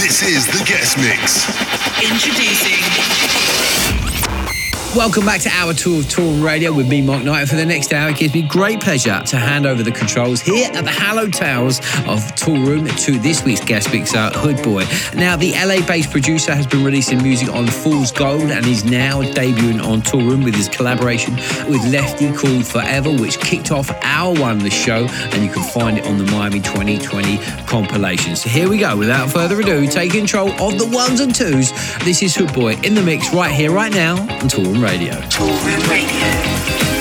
[0.00, 1.44] This is the guest mix.
[2.02, 3.83] Introducing
[4.96, 7.48] Welcome back to our tour of Toolroom Radio with me, Mark Knight.
[7.48, 10.70] For the next hour, it gives me great pleasure to hand over the controls here
[10.72, 15.16] at the hallowed towers of Toolroom to this week's guest mixer, Hoodboi.
[15.16, 19.84] Now, the LA-based producer has been releasing music on Fool's Gold and is now debuting
[19.84, 21.34] on Toolroom with his collaboration
[21.68, 25.64] with Lefty called Forever, which kicked off hour one of the show, and you can
[25.64, 28.36] find it on the Miami 2020 compilation.
[28.36, 28.96] So here we go.
[28.96, 31.72] Without further ado, take control of the ones and twos.
[32.04, 35.14] This is Hoodboi in the mix right here, right now on Toolroom Radio.
[35.88, 36.93] Radio.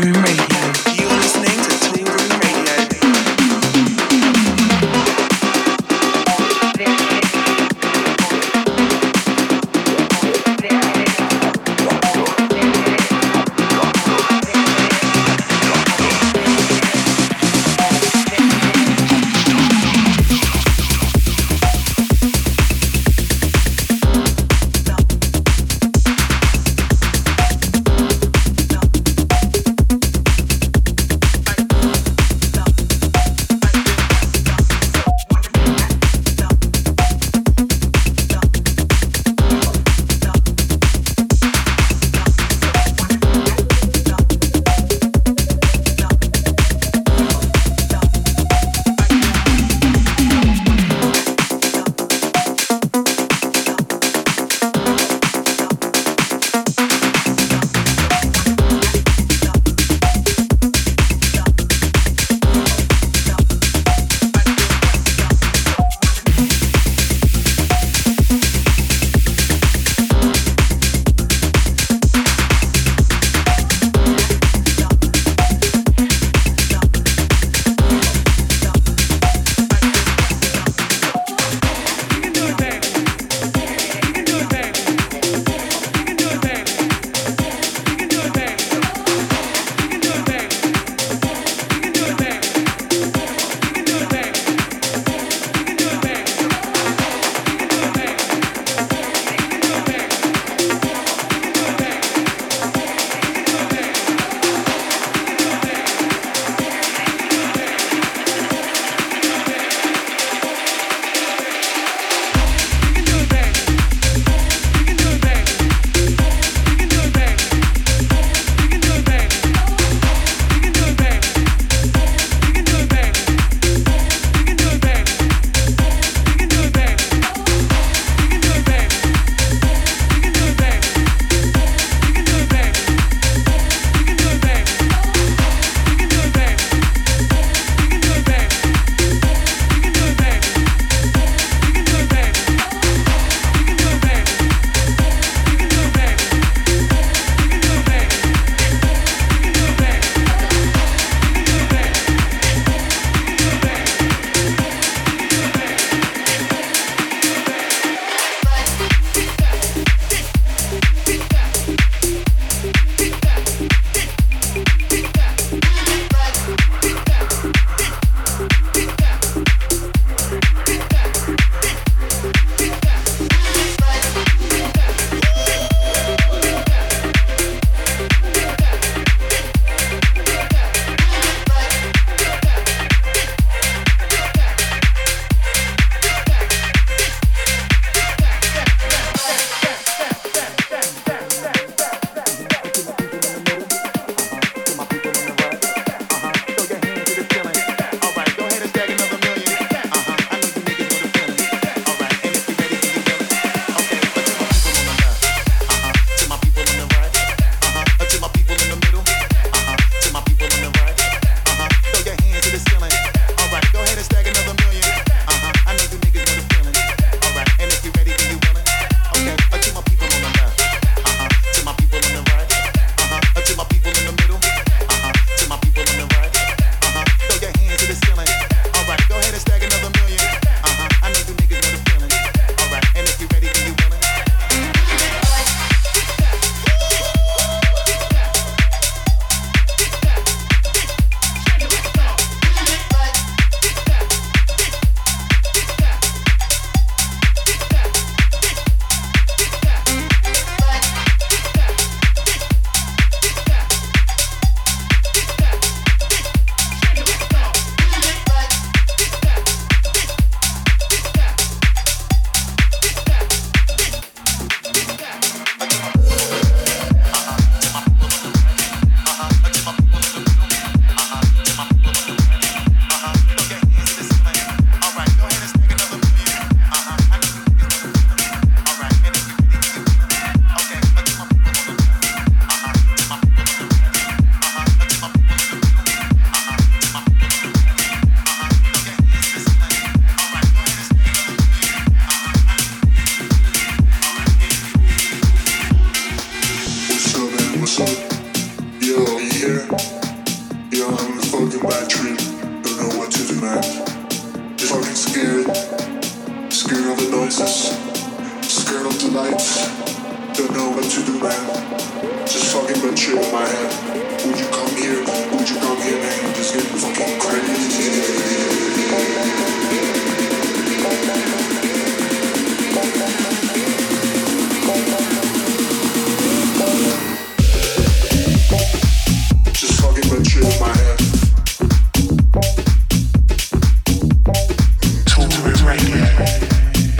[0.00, 0.53] We made it.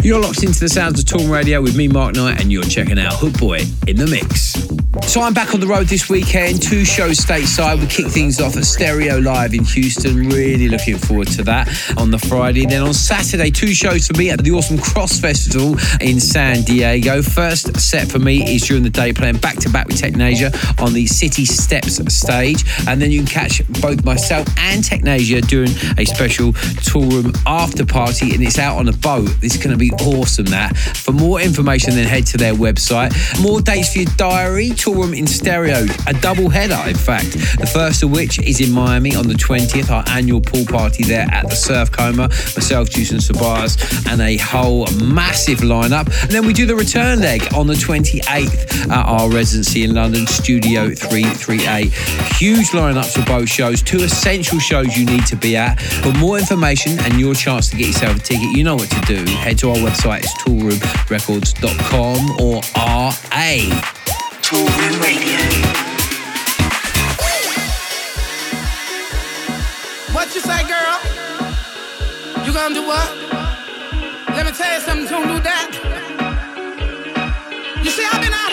[0.04, 2.98] You're locked into the sounds of Toolroom Radio with me, Mark Knight, and you're checking
[2.98, 4.83] out Hoodboi in the mix.
[5.02, 7.80] So I'm back on the road this weekend, two shows stateside.
[7.80, 10.28] We kick things off at Stereo Live in Houston.
[10.28, 12.64] Really looking forward to that on the Friday.
[12.64, 17.22] Then on Saturday, two shows for me at the awesome CRSSD Festival in San Diego.
[17.22, 20.52] First set for me is during the day playing back to back with Technasia
[20.82, 22.64] on the City Steps stage.
[22.86, 28.34] And then you can catch both myself and Technasia doing a special Toolroom after party,
[28.34, 29.28] and it's out on a boat.
[29.42, 30.76] It's going to be awesome, that.
[30.76, 33.12] For more information, then head to their website.
[33.42, 37.32] More dates for your diary Toolroom in stereo, a double header, in fact.
[37.58, 41.26] The first of which is in Miami on the 20th, our annual pool party there
[41.30, 42.28] at the Surfcomber.
[42.54, 43.78] Myself, Juice and Sabars,
[44.12, 46.08] and a whole massive lineup.
[46.22, 50.26] And then we do the return leg on the 28th at our residency in London,
[50.26, 51.90] Studio 338.
[52.34, 55.80] Huge lineups for both shows, two essential shows you need to be at.
[55.80, 59.00] For more information and your chance to get yourself a ticket, you know what to
[59.06, 59.24] do.
[59.32, 64.03] Head to our website, it's toolroomrecords.com or RA.
[64.44, 65.40] Toolroom Radio.
[70.12, 71.00] What you say, girl?
[72.44, 73.08] You gonna do what?
[74.36, 75.70] Let me tell you something, don't do that.
[77.82, 78.43] You see, I've been out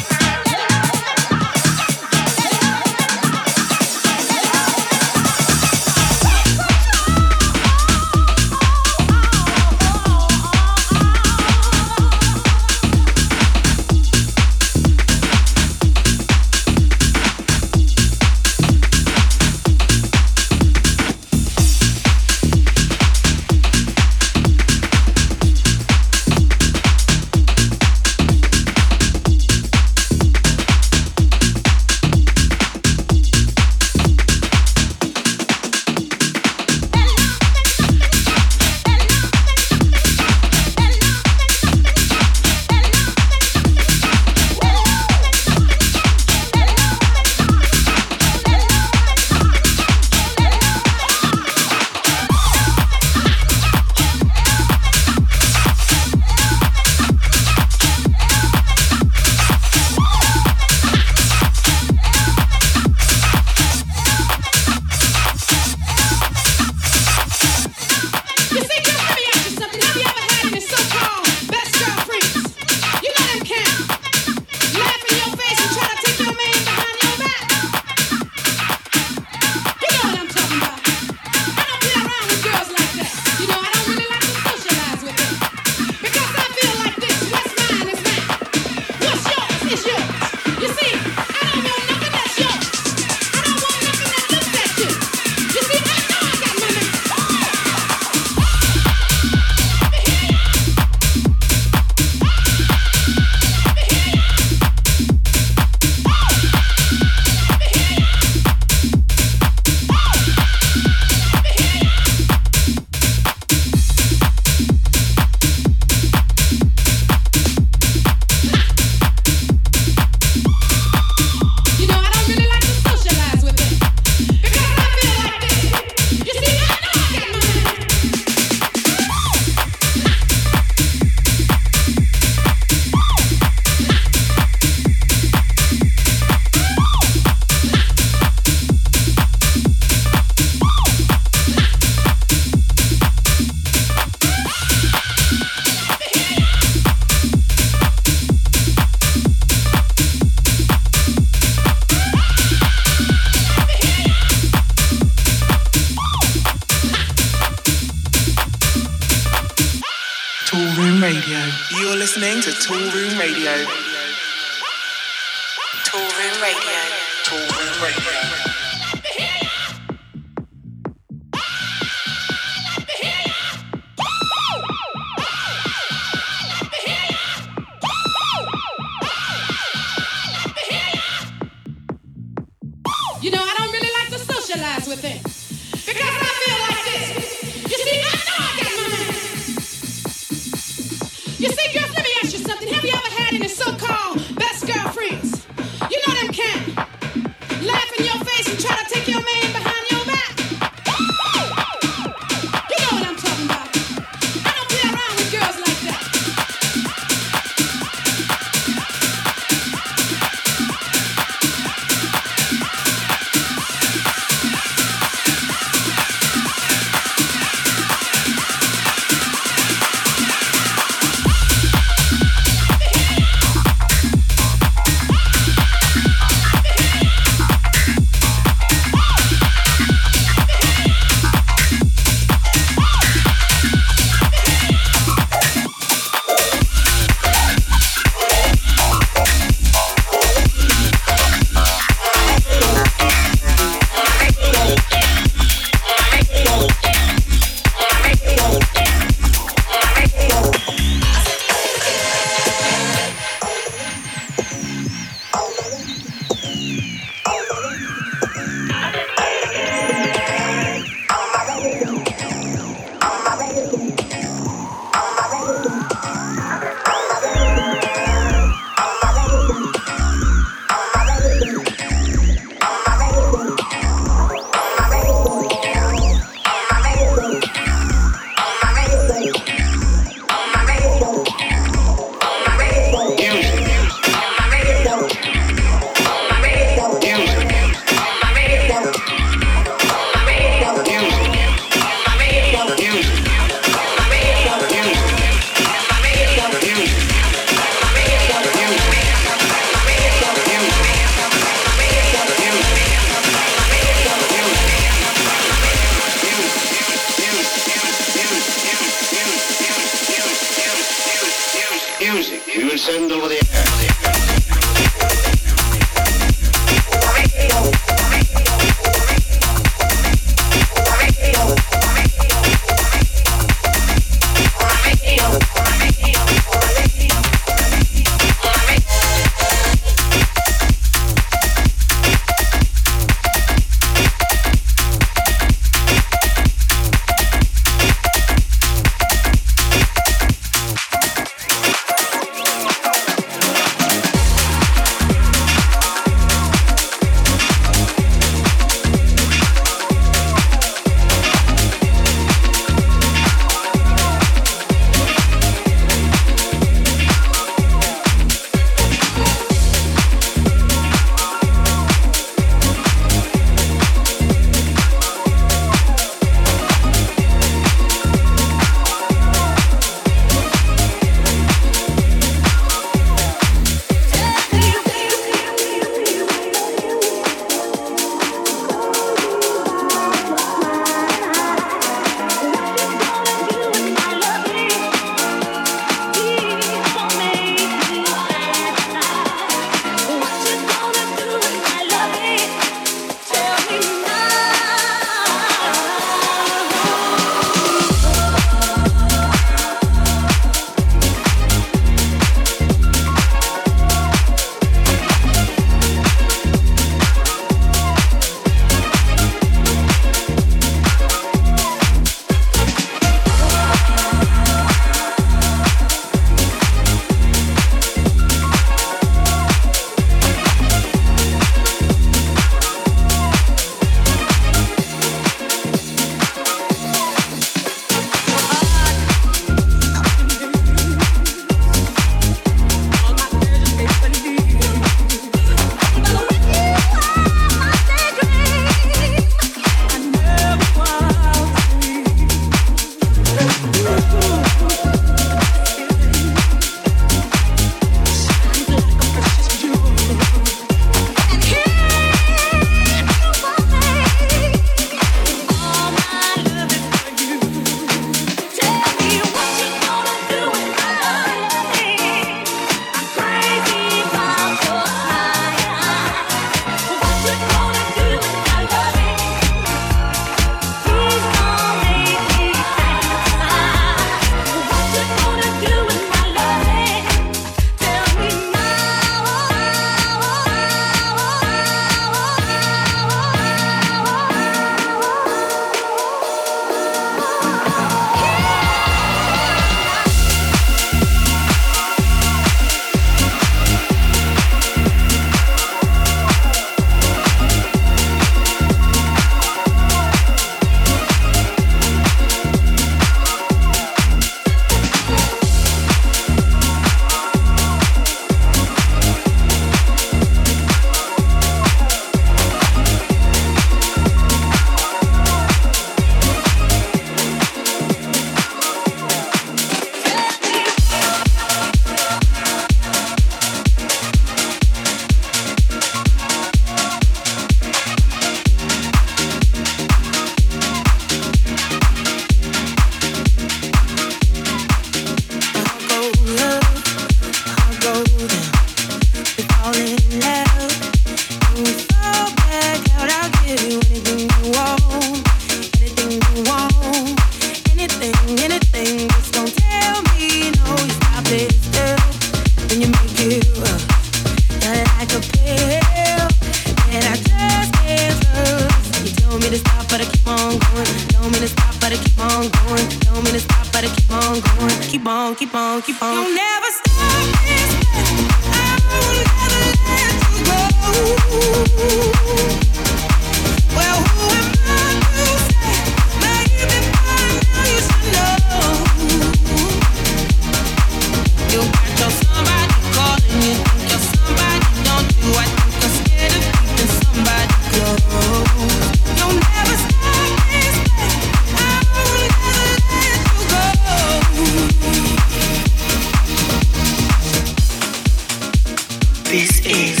[599.31, 600.00] This is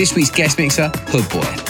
[0.00, 1.69] this week's guest mixer, Hoodboi.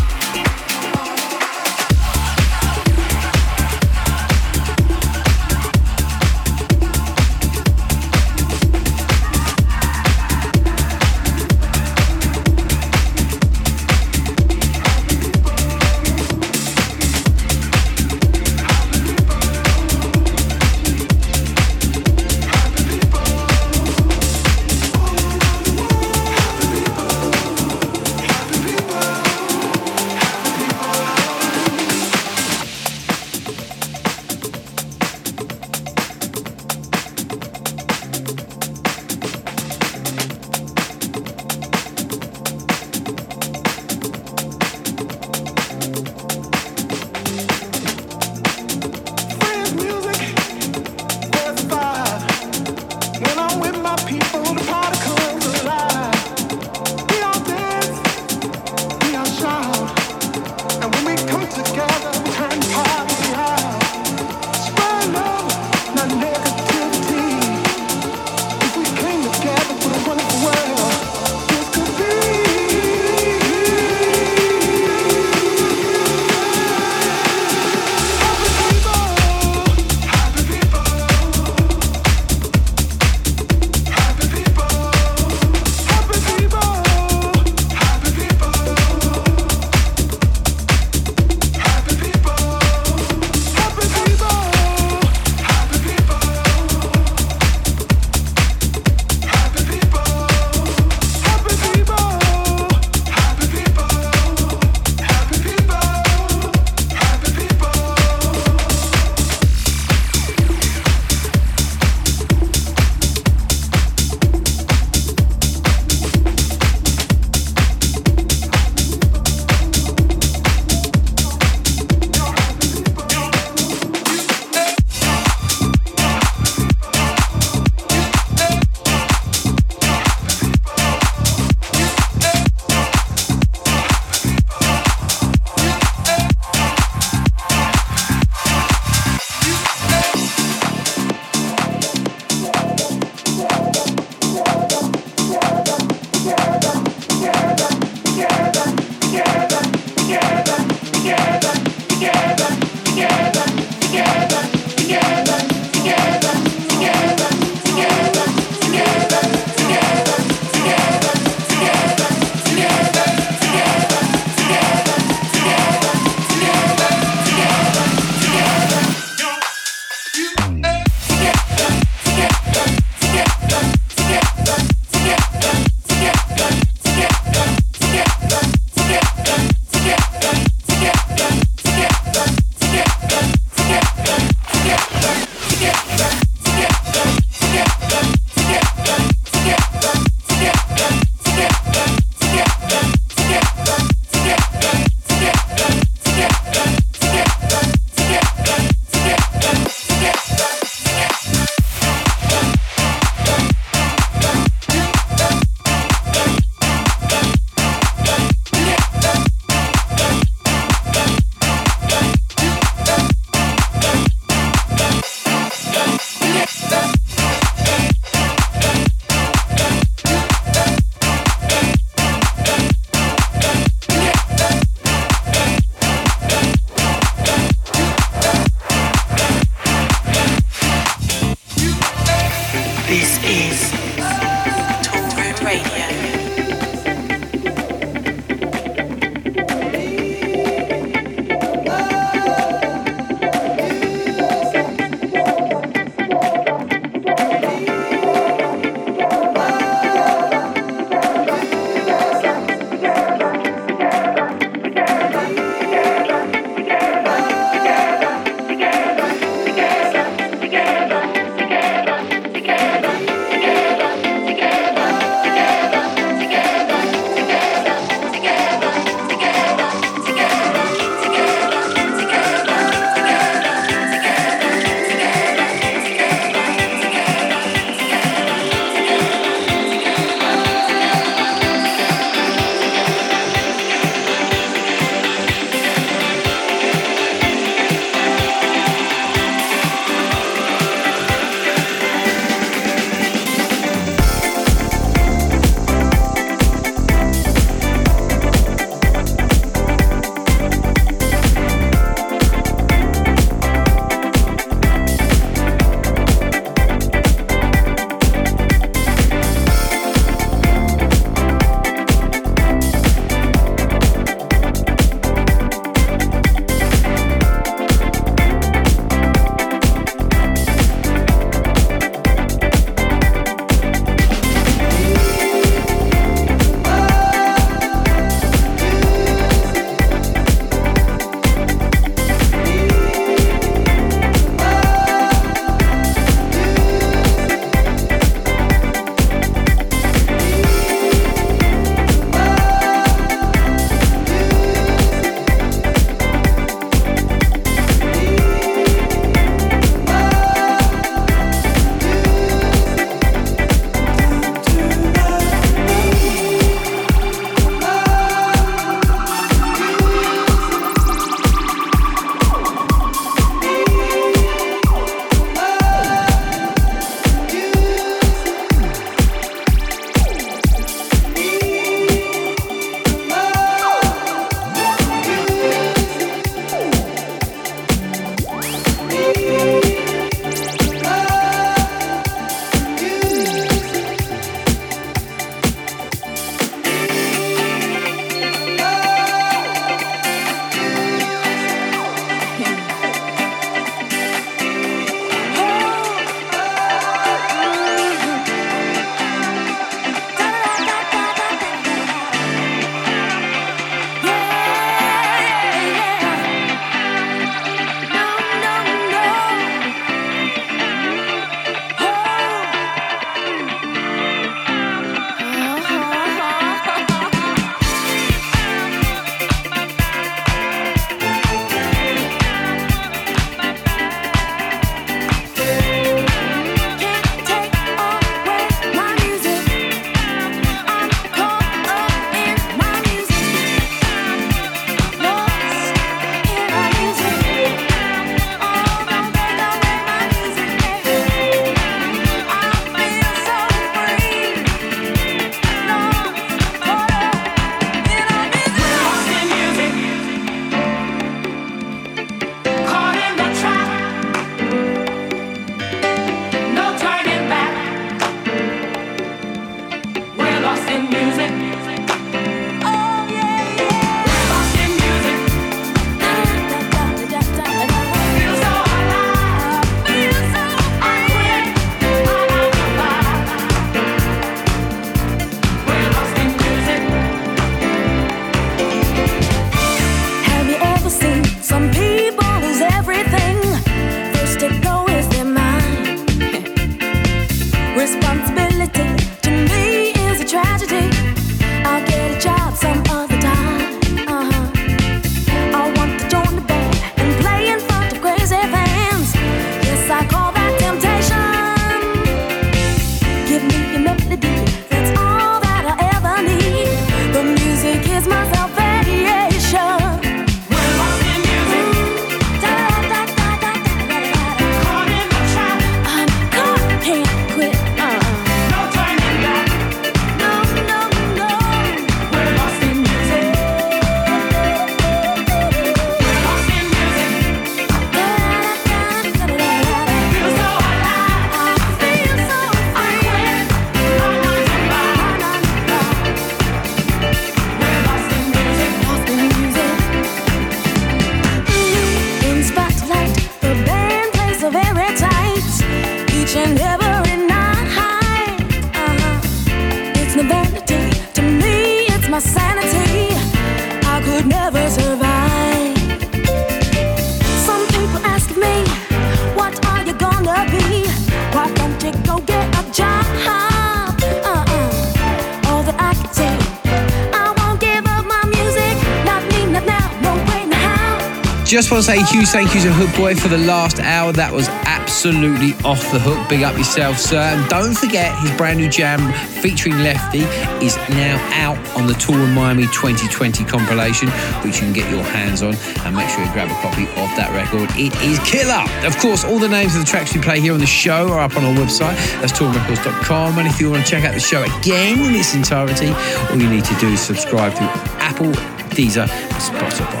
[571.71, 574.11] Just want to say a huge thank you to Hoodboi for the last hour.
[574.11, 576.27] That was absolutely off the hook.
[576.27, 577.15] Big up yourself, sir.
[577.15, 578.99] And don't forget his brand new jam
[579.39, 580.27] featuring Lefty
[580.59, 584.09] is now out on the Toolroom Miami 2020 compilation,
[584.43, 585.55] which you can get your hands on.
[585.87, 587.71] And make sure you grab a copy of that record.
[587.79, 588.67] It is killer.
[588.85, 591.21] Of course, all the names of the tracks we play here on the show are
[591.21, 591.95] up on our website.
[592.19, 593.39] That's toolroomrecords.com.
[593.39, 596.49] And if you want to check out the show again in its entirety, all you
[596.49, 597.63] need to do is subscribe to
[598.03, 598.35] Apple,
[598.75, 599.07] Deezer,
[599.39, 600.00] Spotify.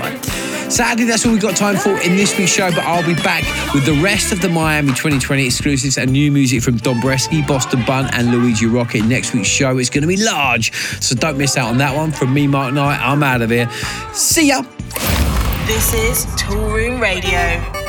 [0.71, 3.43] Sadly, that's all we've got time for in this week's show, but I'll be back
[3.73, 8.09] with the rest of the Miami 2020 exclusives and new music from Dombresky, Boston Bun,
[8.13, 8.99] and Luigi Rocca.
[8.99, 12.13] Next week's show is going to be large, so don't miss out on that one.
[12.13, 13.69] From me, Mark Knight, I'm out of here.
[14.13, 14.61] See ya.
[15.65, 17.80] This is Toolroom Radio.